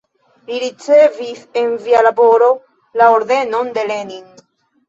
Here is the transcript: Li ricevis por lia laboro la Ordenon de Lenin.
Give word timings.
Li 0.45 0.55
ricevis 0.63 1.43
por 1.57 1.69
lia 1.85 2.01
laboro 2.09 2.49
la 3.03 3.11
Ordenon 3.19 3.71
de 3.77 3.89
Lenin. 3.93 4.27